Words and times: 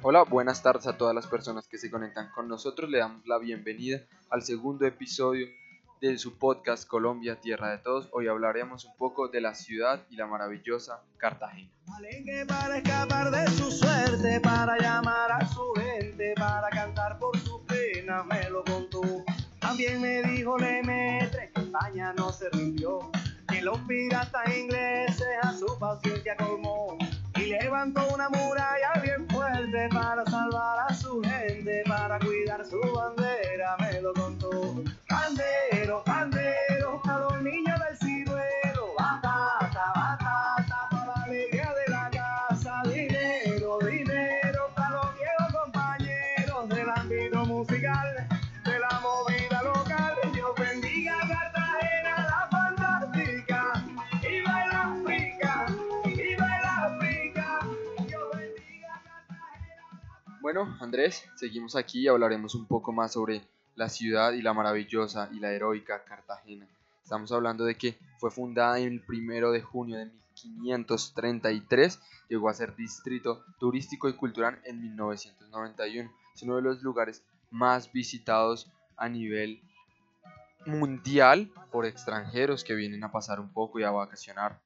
Hola, 0.00 0.22
buenas 0.22 0.62
tardes 0.62 0.86
a 0.86 0.96
todas 0.96 1.12
las 1.12 1.26
personas 1.26 1.66
que 1.66 1.76
se 1.76 1.90
conectan 1.90 2.30
con 2.30 2.46
nosotros. 2.46 2.88
Le 2.88 2.98
damos 2.98 3.26
la 3.26 3.36
bienvenida 3.36 3.98
al 4.30 4.42
segundo 4.42 4.86
episodio 4.86 5.48
de 6.00 6.16
su 6.18 6.38
podcast 6.38 6.86
Colombia, 6.86 7.40
Tierra 7.40 7.72
de 7.72 7.78
Todos. 7.78 8.08
Hoy 8.12 8.28
hablaremos 8.28 8.84
un 8.84 8.96
poco 8.96 9.26
de 9.26 9.40
la 9.40 9.56
ciudad 9.56 10.00
y 10.08 10.14
la 10.14 10.28
maravillosa 10.28 11.02
Cartagena. 11.16 11.68
Para 12.46 12.76
escapar 12.76 13.30
de 13.32 13.46
su 13.50 13.72
suerte, 13.72 14.40
para 14.40 14.78
llamar 14.78 15.32
a 15.32 15.48
su 15.48 15.72
gente, 15.74 16.32
para 16.36 16.70
cantar 16.70 17.18
por 17.18 17.36
su 17.40 17.64
pena, 17.66 18.22
me 18.22 18.48
lo 18.50 18.62
contó. 18.62 19.02
También 19.58 20.00
me 20.00 20.22
dijo 20.22 20.56
Lemetre 20.58 21.50
que 21.52 21.60
España 21.60 22.12
no 22.12 22.30
se 22.30 22.48
rindió, 22.50 23.10
que 23.48 23.62
los 23.62 23.76
piratas 23.80 24.56
ingleses 24.56 25.26
a 25.42 25.52
su 25.52 25.76
paciencia 25.76 26.36
colmó. 26.36 26.96
Y 27.38 27.46
levantó 27.46 28.00
una 28.12 28.28
muralla 28.30 29.00
bien 29.00 29.28
fuerte 29.28 29.88
para 29.90 30.24
salvar 30.26 30.86
a 30.88 30.94
su 30.94 31.22
gente, 31.22 31.84
para 31.86 32.18
cuidar 32.18 32.66
su 32.66 32.80
bandera, 32.80 33.76
me 33.78 34.02
lo 34.02 34.12
contó. 34.12 34.50
Bandero, 35.08 36.02
bandero, 36.04 37.00
a 37.04 37.18
los 37.18 37.42
niños 37.42 37.78
del 37.78 37.96
ciruelo, 37.98 38.94
batata, 38.98 39.92
batata, 39.94 40.88
para 40.90 41.06
la 41.06 41.22
alegría 41.24 41.72
de 41.86 41.92
la 41.92 42.10
casa, 42.10 42.82
dinero, 42.92 43.78
dinero, 43.86 44.70
para 44.74 44.90
los 44.90 45.14
viejos 45.14 45.62
compañeros 45.62 46.68
del 46.68 46.90
ámbito 46.90 47.44
musical, 47.46 48.27
Bueno, 60.48 60.78
Andrés, 60.80 61.28
seguimos 61.36 61.76
aquí 61.76 62.00
y 62.00 62.08
hablaremos 62.08 62.54
un 62.54 62.64
poco 62.64 62.90
más 62.90 63.12
sobre 63.12 63.42
la 63.76 63.90
ciudad 63.90 64.32
y 64.32 64.40
la 64.40 64.54
maravillosa 64.54 65.28
y 65.30 65.40
la 65.40 65.52
heroica 65.52 66.02
Cartagena. 66.04 66.66
Estamos 67.02 67.30
hablando 67.32 67.66
de 67.66 67.74
que 67.74 67.98
fue 68.16 68.30
fundada 68.30 68.78
el 68.78 69.02
primero 69.02 69.52
de 69.52 69.60
junio 69.60 69.98
de 69.98 70.06
1533, 70.06 72.00
llegó 72.30 72.48
a 72.48 72.54
ser 72.54 72.74
distrito 72.76 73.44
turístico 73.60 74.08
y 74.08 74.14
cultural 74.14 74.58
en 74.64 74.80
1991. 74.80 76.10
Es 76.34 76.42
uno 76.42 76.56
de 76.56 76.62
los 76.62 76.82
lugares 76.82 77.22
más 77.50 77.92
visitados 77.92 78.70
a 78.96 79.10
nivel 79.10 79.60
mundial 80.64 81.52
por 81.70 81.84
extranjeros 81.84 82.64
que 82.64 82.74
vienen 82.74 83.04
a 83.04 83.12
pasar 83.12 83.38
un 83.38 83.52
poco 83.52 83.80
y 83.80 83.82
a 83.82 83.90
vacacionar. 83.90 84.58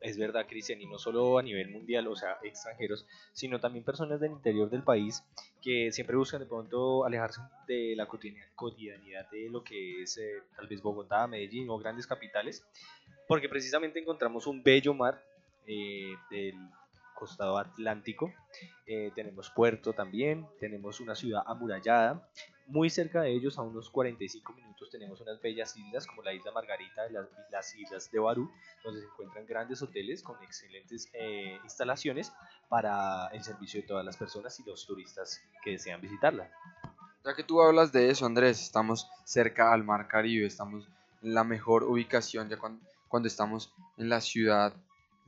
Es 0.00 0.16
verdad, 0.16 0.46
Cristian, 0.48 0.80
y 0.80 0.86
no 0.86 0.96
solo 0.98 1.38
a 1.38 1.42
nivel 1.42 1.70
mundial, 1.70 2.06
o 2.06 2.14
sea, 2.14 2.38
extranjeros, 2.44 3.04
sino 3.32 3.58
también 3.58 3.84
personas 3.84 4.20
del 4.20 4.30
interior 4.30 4.70
del 4.70 4.84
país 4.84 5.24
que 5.60 5.90
siempre 5.90 6.16
buscan 6.16 6.40
de 6.40 6.46
pronto 6.46 7.04
alejarse 7.04 7.40
de 7.66 7.94
la 7.96 8.06
cotidian- 8.06 8.46
cotidianidad 8.54 9.28
de 9.30 9.50
lo 9.50 9.64
que 9.64 10.02
es 10.02 10.16
eh, 10.18 10.42
tal 10.56 10.68
vez 10.68 10.80
Bogotá, 10.82 11.26
Medellín 11.26 11.68
o 11.68 11.78
grandes 11.78 12.06
capitales, 12.06 12.64
porque 13.26 13.48
precisamente 13.48 13.98
encontramos 13.98 14.46
un 14.46 14.62
bello 14.62 14.94
mar 14.94 15.20
eh, 15.66 16.14
del 16.30 16.54
costado 17.18 17.58
atlántico, 17.58 18.32
eh, 18.86 19.10
tenemos 19.14 19.50
puerto 19.50 19.92
también, 19.92 20.46
tenemos 20.60 21.00
una 21.00 21.16
ciudad 21.16 21.42
amurallada, 21.46 22.28
muy 22.68 22.90
cerca 22.90 23.22
de 23.22 23.32
ellos, 23.32 23.58
a 23.58 23.62
unos 23.62 23.90
45 23.90 24.52
minutos, 24.52 24.90
tenemos 24.90 25.20
unas 25.20 25.40
bellas 25.40 25.76
islas 25.76 26.06
como 26.06 26.22
la 26.22 26.32
isla 26.32 26.52
Margarita, 26.52 27.08
las, 27.10 27.26
las 27.50 27.74
islas 27.74 28.10
de 28.12 28.20
Barú, 28.20 28.50
donde 28.84 29.00
se 29.00 29.06
encuentran 29.06 29.46
grandes 29.46 29.82
hoteles 29.82 30.22
con 30.22 30.40
excelentes 30.44 31.08
eh, 31.14 31.58
instalaciones 31.64 32.32
para 32.68 33.28
el 33.28 33.42
servicio 33.42 33.80
de 33.80 33.88
todas 33.88 34.04
las 34.04 34.16
personas 34.16 34.60
y 34.60 34.64
los 34.64 34.86
turistas 34.86 35.42
que 35.64 35.72
desean 35.72 36.00
visitarla. 36.00 36.50
Ya 37.24 37.34
que 37.34 37.42
tú 37.42 37.60
hablas 37.60 37.90
de 37.90 38.10
eso, 38.10 38.26
Andrés, 38.26 38.60
estamos 38.62 39.08
cerca 39.24 39.72
al 39.72 39.82
Mar 39.82 40.06
Caribe, 40.06 40.46
estamos 40.46 40.86
en 41.22 41.34
la 41.34 41.42
mejor 41.42 41.82
ubicación 41.82 42.48
ya 42.48 42.58
cuando 43.08 43.26
estamos 43.26 43.72
en 43.96 44.08
la 44.08 44.20
ciudad 44.20 44.72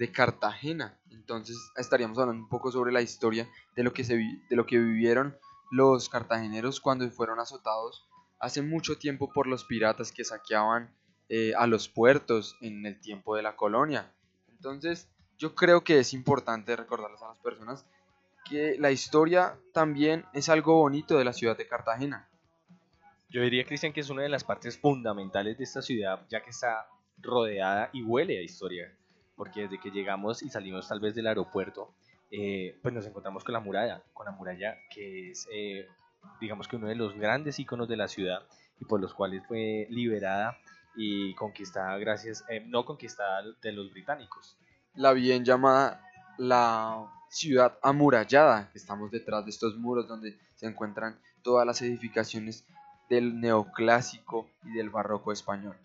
de 0.00 0.10
Cartagena. 0.10 0.98
Entonces 1.10 1.58
estaríamos 1.76 2.18
hablando 2.18 2.42
un 2.42 2.48
poco 2.48 2.72
sobre 2.72 2.90
la 2.90 3.02
historia 3.02 3.46
de 3.76 3.84
lo 3.84 3.92
que, 3.92 4.02
se 4.02 4.16
de 4.16 4.56
lo 4.56 4.64
que 4.64 4.78
vivieron 4.78 5.36
los 5.70 6.08
cartageneros 6.08 6.80
cuando 6.80 7.08
fueron 7.10 7.38
azotados 7.38 8.08
hace 8.38 8.62
mucho 8.62 8.96
tiempo 8.96 9.30
por 9.30 9.46
los 9.46 9.64
piratas 9.64 10.10
que 10.10 10.24
saqueaban 10.24 10.90
eh, 11.28 11.52
a 11.54 11.66
los 11.66 11.90
puertos 11.90 12.56
en 12.62 12.86
el 12.86 12.98
tiempo 12.98 13.36
de 13.36 13.42
la 13.42 13.56
colonia. 13.56 14.10
Entonces 14.48 15.06
yo 15.36 15.54
creo 15.54 15.84
que 15.84 15.98
es 15.98 16.14
importante 16.14 16.74
recordarles 16.76 17.20
a 17.20 17.28
las 17.28 17.38
personas 17.38 17.84
que 18.48 18.78
la 18.78 18.90
historia 18.90 19.58
también 19.74 20.24
es 20.32 20.48
algo 20.48 20.76
bonito 20.76 21.18
de 21.18 21.26
la 21.26 21.34
ciudad 21.34 21.58
de 21.58 21.68
Cartagena. 21.68 22.26
Yo 23.28 23.42
diría, 23.42 23.66
Cristian, 23.66 23.92
que 23.92 24.00
es 24.00 24.08
una 24.08 24.22
de 24.22 24.30
las 24.30 24.44
partes 24.44 24.78
fundamentales 24.78 25.58
de 25.58 25.64
esta 25.64 25.82
ciudad, 25.82 26.26
ya 26.30 26.42
que 26.42 26.50
está 26.50 26.88
rodeada 27.18 27.90
y 27.92 28.02
huele 28.02 28.38
a 28.38 28.42
historia, 28.42 28.96
porque 29.40 29.62
desde 29.62 29.80
que 29.80 29.90
llegamos 29.90 30.42
y 30.42 30.50
salimos 30.50 30.86
tal 30.86 31.00
vez 31.00 31.14
del 31.14 31.26
aeropuerto, 31.26 31.94
eh, 32.30 32.78
pues 32.82 32.92
nos 32.92 33.06
encontramos 33.06 33.42
con 33.42 33.54
la 33.54 33.60
muralla, 33.60 34.02
con 34.12 34.26
la 34.26 34.32
muralla 34.32 34.76
que 34.94 35.30
es, 35.30 35.48
eh, 35.50 35.88
digamos 36.42 36.68
que 36.68 36.76
uno 36.76 36.88
de 36.88 36.94
los 36.94 37.14
grandes 37.14 37.58
iconos 37.58 37.88
de 37.88 37.96
la 37.96 38.06
ciudad 38.06 38.42
y 38.78 38.84
por 38.84 39.00
los 39.00 39.14
cuales 39.14 39.42
fue 39.48 39.86
liberada 39.88 40.58
y 40.94 41.34
conquistada 41.36 41.96
gracias, 41.96 42.44
eh, 42.50 42.62
no 42.66 42.84
conquistada 42.84 43.42
de 43.62 43.72
los 43.72 43.90
británicos. 43.90 44.58
La 44.94 45.14
bien 45.14 45.42
llamada 45.42 46.04
la 46.36 47.10
ciudad 47.30 47.78
amurallada, 47.82 48.70
estamos 48.74 49.10
detrás 49.10 49.46
de 49.46 49.52
estos 49.52 49.78
muros 49.78 50.06
donde 50.06 50.38
se 50.56 50.66
encuentran 50.66 51.18
todas 51.40 51.66
las 51.66 51.80
edificaciones 51.80 52.66
del 53.08 53.40
neoclásico 53.40 54.50
y 54.64 54.72
del 54.72 54.90
barroco 54.90 55.32
español. 55.32 55.78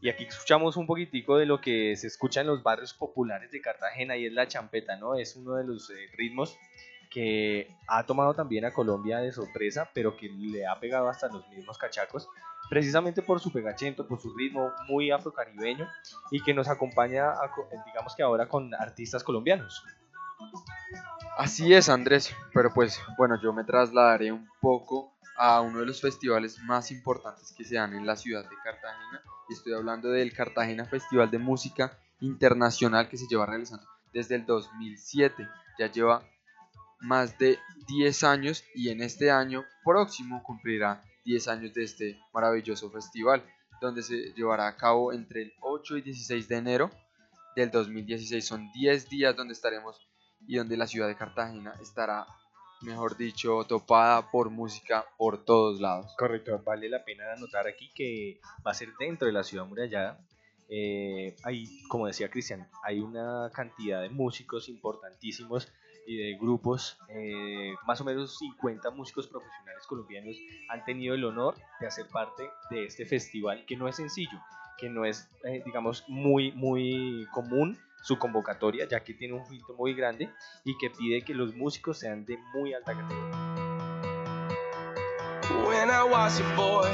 Y 0.00 0.08
aquí 0.08 0.24
escuchamos 0.24 0.76
un 0.76 0.86
poquitico 0.86 1.36
de 1.36 1.46
lo 1.46 1.60
que 1.60 1.96
se 1.96 2.06
escucha 2.06 2.40
en 2.40 2.46
los 2.46 2.62
barrios 2.62 2.94
populares 2.94 3.50
de 3.50 3.60
Cartagena 3.60 4.16
y 4.16 4.26
es 4.26 4.32
la 4.32 4.46
champeta, 4.46 4.96
¿no? 4.96 5.16
Es 5.16 5.34
uno 5.34 5.54
de 5.54 5.64
los 5.64 5.90
eh, 5.90 5.94
ritmos 6.16 6.56
que 7.10 7.74
ha 7.88 8.04
tomado 8.04 8.34
también 8.34 8.64
a 8.64 8.72
Colombia 8.72 9.18
de 9.18 9.32
sorpresa, 9.32 9.90
pero 9.94 10.16
que 10.16 10.28
le 10.28 10.66
ha 10.66 10.78
pegado 10.78 11.08
hasta 11.08 11.28
los 11.28 11.48
mismos 11.48 11.78
cachacos, 11.78 12.28
precisamente 12.68 13.22
por 13.22 13.40
su 13.40 13.52
pegachento, 13.52 14.06
por 14.06 14.20
su 14.20 14.36
ritmo 14.36 14.70
muy 14.86 15.10
afrocaribeño 15.10 15.88
y 16.30 16.42
que 16.42 16.54
nos 16.54 16.68
acompaña, 16.68 17.30
a 17.30 17.50
digamos 17.86 18.14
que 18.14 18.22
ahora 18.22 18.48
con 18.48 18.74
artistas 18.74 19.24
colombianos. 19.24 19.82
Así 21.38 21.74
es, 21.74 21.88
Andrés, 21.88 22.34
pero 22.54 22.72
pues 22.72 23.00
bueno, 23.18 23.40
yo 23.42 23.52
me 23.52 23.64
trasladaré 23.64 24.32
un 24.32 24.48
poco 24.60 25.12
a 25.36 25.60
uno 25.60 25.80
de 25.80 25.86
los 25.86 26.00
festivales 26.00 26.58
más 26.60 26.90
importantes 26.90 27.52
que 27.56 27.64
se 27.64 27.76
dan 27.76 27.94
en 27.94 28.06
la 28.06 28.16
ciudad 28.16 28.42
de 28.42 28.56
Cartagena. 28.64 29.22
Estoy 29.50 29.74
hablando 29.74 30.08
del 30.08 30.32
Cartagena 30.32 30.86
Festival 30.86 31.30
de 31.30 31.38
Música 31.38 31.98
Internacional 32.20 33.08
que 33.08 33.18
se 33.18 33.26
lleva 33.28 33.46
realizando 33.46 33.86
desde 34.12 34.36
el 34.36 34.46
2007. 34.46 35.46
Ya 35.78 35.92
lleva 35.92 36.22
más 37.00 37.36
de 37.38 37.58
10 37.86 38.24
años 38.24 38.64
y 38.74 38.88
en 38.88 39.02
este 39.02 39.30
año 39.30 39.64
próximo 39.84 40.42
cumplirá 40.42 41.02
10 41.26 41.48
años 41.48 41.74
de 41.74 41.84
este 41.84 42.18
maravilloso 42.32 42.90
festival, 42.90 43.44
donde 43.80 44.02
se 44.02 44.32
llevará 44.32 44.68
a 44.68 44.76
cabo 44.76 45.12
entre 45.12 45.42
el 45.42 45.52
8 45.60 45.98
y 45.98 46.02
16 46.02 46.48
de 46.48 46.56
enero 46.56 46.90
del 47.54 47.70
2016. 47.70 48.44
Son 48.44 48.72
10 48.72 49.08
días 49.10 49.36
donde 49.36 49.52
estaremos 49.52 50.05
y 50.46 50.56
donde 50.56 50.76
la 50.76 50.86
ciudad 50.86 51.08
de 51.08 51.16
Cartagena 51.16 51.74
estará, 51.80 52.26
mejor 52.82 53.16
dicho, 53.16 53.64
topada 53.64 54.30
por 54.30 54.50
música 54.50 55.04
por 55.16 55.44
todos 55.44 55.80
lados. 55.80 56.14
Correcto, 56.16 56.62
vale 56.64 56.88
la 56.88 57.04
pena 57.04 57.32
anotar 57.32 57.66
aquí 57.66 57.90
que 57.94 58.40
va 58.66 58.70
a 58.70 58.74
ser 58.74 58.90
dentro 58.98 59.26
de 59.26 59.32
la 59.32 59.42
ciudad 59.42 59.66
murallada. 59.66 60.20
Eh, 60.68 61.36
hay, 61.44 61.82
como 61.88 62.06
decía 62.06 62.28
Cristian, 62.28 62.68
hay 62.82 63.00
una 63.00 63.50
cantidad 63.54 64.02
de 64.02 64.10
músicos 64.10 64.68
importantísimos 64.68 65.68
y 66.06 66.16
de 66.16 66.38
grupos, 66.38 66.98
eh, 67.08 67.74
más 67.86 68.00
o 68.00 68.04
menos 68.04 68.38
50 68.38 68.90
músicos 68.90 69.26
profesionales 69.26 69.84
colombianos 69.88 70.36
han 70.68 70.84
tenido 70.84 71.14
el 71.14 71.24
honor 71.24 71.56
de 71.80 71.86
hacer 71.86 72.06
parte 72.08 72.48
de 72.70 72.84
este 72.86 73.06
festival 73.06 73.64
que 73.66 73.76
no 73.76 73.88
es 73.88 73.96
sencillo, 73.96 74.38
que 74.78 74.88
no 74.88 75.04
es, 75.04 75.28
eh, 75.44 75.62
digamos, 75.64 76.04
muy, 76.06 76.52
muy 76.52 77.26
común 77.32 77.76
su 78.06 78.18
convocatoria, 78.18 78.86
ya 78.88 79.02
que 79.02 79.14
tiene 79.14 79.34
un 79.34 79.44
filtro 79.44 79.74
muy 79.74 79.92
grande 79.92 80.30
y 80.62 80.78
que 80.78 80.90
pide 80.90 81.24
que 81.24 81.34
los 81.34 81.56
músicos 81.56 81.98
sean 81.98 82.24
de 82.24 82.38
muy 82.54 82.72
alta 82.72 82.94
categoría. 82.94 83.56
When 85.66 85.90
I 85.90 86.04
was 86.04 86.38
a 86.38 86.44
boy, 86.54 86.88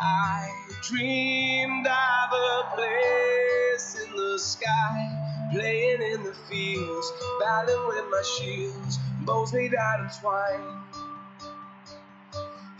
I 0.00 0.48
dreamed 0.88 1.86
of 1.88 2.32
a 2.32 2.76
place 2.76 3.96
in 4.06 4.14
the 4.14 4.38
sky, 4.38 5.50
playing 5.52 6.02
in 6.02 6.22
the 6.22 6.34
fields, 6.48 7.12
battling 7.40 7.88
with 7.88 8.04
my 8.12 8.22
shields, 8.22 9.00
bows 9.26 9.52
made 9.52 9.74
out 9.74 10.06
of 10.06 10.20
twine. 10.20 10.84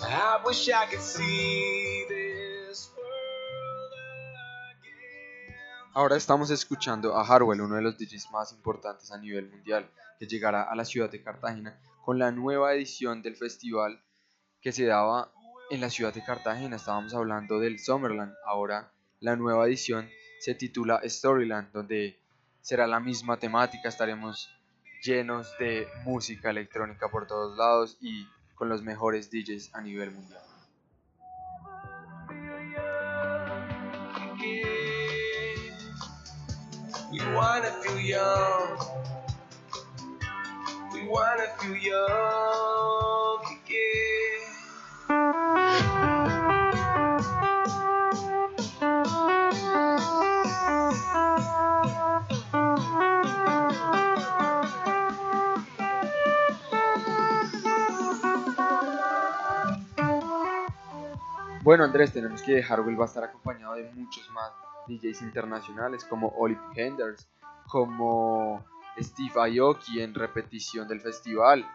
I 0.01 0.39
wish 0.45 0.69
I 0.69 0.87
could 0.87 1.03
see 1.03 2.05
Ahora 5.97 6.17
estamos 6.17 6.51
escuchando 6.51 7.15
a 7.15 7.25
Harwell, 7.25 7.61
uno 7.61 7.77
de 7.77 7.83
los 7.83 7.97
DJs 7.97 8.33
más 8.33 8.51
importantes 8.51 9.13
a 9.13 9.19
nivel 9.19 9.49
mundial, 9.49 9.89
que 10.19 10.27
llegará 10.27 10.65
a 10.65 10.75
la 10.75 10.85
ciudad 10.85 11.09
de 11.09 11.23
Cartagena 11.23 11.79
con 12.05 12.19
la 12.19 12.33
nueva 12.33 12.75
edición 12.75 13.23
del 13.23 13.37
festival 13.37 14.03
que 14.61 14.73
se 14.73 14.87
daba 14.87 15.31
en 15.71 15.81
la 15.81 15.91
ciudad 15.91 16.13
de 16.13 16.25
Cartagena. 16.25 16.75
Estábamos 16.75 17.15
hablando 17.15 17.61
del 17.61 17.79
Summerland. 17.79 18.35
Ahora 18.45 18.91
la 19.21 19.37
nueva 19.37 19.69
edición 19.69 20.11
se 20.41 20.57
titula 20.57 21.01
Storyland, 21.05 21.71
donde 21.71 22.19
será 22.61 22.89
la 22.89 22.99
misma 22.99 23.37
temática. 23.37 23.89
Estaremos 23.89 24.51
llenos 25.01 25.57
de 25.61 25.87
música 26.05 26.51
electrónica 26.51 27.09
por 27.09 27.29
todos 27.29 27.57
lados 27.57 27.99
y 28.01 28.27
con 28.57 28.69
los 28.69 28.83
mejores 28.83 29.31
DJs 29.31 29.73
a 29.73 29.81
nivel 29.81 30.11
mundial. 30.11 30.43
Wanna 37.35 37.71
feel 37.83 37.99
young. 37.99 38.79
We 40.93 41.09
wanna 41.09 41.47
feel 41.59 41.77
young 41.77 43.43
again. 43.51 43.95
Bueno 61.63 61.85
Andrés, 61.85 62.13
tenemos 62.13 62.43
que 62.43 62.63
Harwell 62.63 62.99
va 62.99 63.05
a 63.05 63.07
estar 63.07 63.25
acompañado 63.25 63.75
de 63.75 63.91
muchos 63.95 64.29
más 64.31 64.53
DJs 64.87 65.23
internacionales 65.23 66.05
como 66.05 66.29
Olive 66.37 66.61
Henders, 66.75 67.29
como 67.69 68.65
Steve 68.99 69.33
Aoki 69.37 70.01
en 70.01 70.15
repetición 70.15 70.89
del 70.89 71.01
festival. 71.01 71.67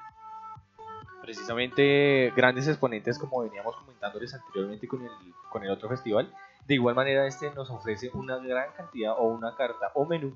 Precisamente 1.22 2.32
grandes 2.36 2.68
exponentes 2.68 3.20
como 3.20 3.42
veníamos 3.42 3.76
comentándoles 3.76 4.34
anteriormente 4.34 4.88
con 4.88 5.04
el, 5.04 5.12
con 5.50 5.64
el 5.64 5.72
otro 5.72 5.90
festival. 5.90 6.34
De 6.66 6.76
igual 6.76 6.96
manera 6.96 7.28
este 7.28 7.52
nos 7.54 7.70
ofrece 7.70 8.10
una 8.14 8.38
gran 8.38 8.72
cantidad 8.74 9.14
o 9.18 9.24
una 9.24 9.56
carta 9.56 9.92
o 9.96 10.06
menú 10.06 10.36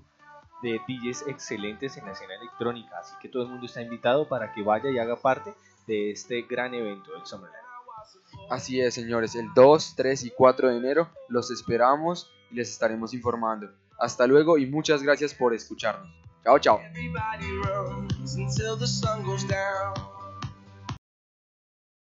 de 0.61 0.79
DJs 0.87 1.27
excelentes 1.27 1.97
en 1.97 2.05
la 2.05 2.13
escena 2.13 2.35
electrónica. 2.35 2.99
Así 2.99 3.15
que 3.21 3.29
todo 3.29 3.43
el 3.43 3.49
mundo 3.49 3.65
está 3.65 3.81
invitado 3.81 4.27
para 4.27 4.53
que 4.53 4.63
vaya 4.63 4.89
y 4.89 4.97
haga 4.97 5.15
parte 5.15 5.53
de 5.87 6.11
este 6.11 6.41
gran 6.43 6.73
evento 6.73 7.11
del 7.11 7.25
Summerland. 7.25 7.63
Así 8.49 8.81
es, 8.81 8.93
señores, 8.93 9.35
el 9.35 9.53
2, 9.53 9.93
3 9.95 10.25
y 10.25 10.31
4 10.31 10.69
de 10.69 10.77
enero 10.77 11.09
los 11.29 11.51
esperamos 11.51 12.31
les 12.53 12.69
estaremos 12.69 13.13
informando. 13.13 13.69
Hasta 13.99 14.27
luego 14.27 14.57
y 14.57 14.65
muchas 14.65 15.01
gracias 15.03 15.33
por 15.33 15.53
escucharnos. 15.53 16.09
Chao, 16.43 16.59
chao. 16.59 16.79